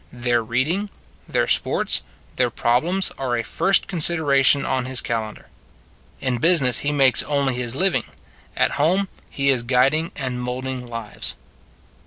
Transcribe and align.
Their 0.11 0.43
reading, 0.43 0.89
their 1.27 1.47
sports, 1.47 2.01
their 2.35 2.49
problems 2.49 3.11
are 3.19 3.37
a 3.37 3.43
first 3.43 3.87
considera 3.87 4.43
tion 4.43 4.65
on 4.65 4.85
his 4.85 4.99
calendar. 4.99 5.45
In 6.19 6.39
business 6.39 6.79
he 6.79 6.91
makes 6.91 7.21
only 7.21 7.53
his 7.53 7.75
living; 7.75 8.05
at 8.57 8.71
home 8.81 9.09
he 9.29 9.49
is 9.51 9.61
guid 9.61 9.93
ing 9.93 10.11
and 10.15 10.41
molding 10.41 10.87
lives. 10.87 11.35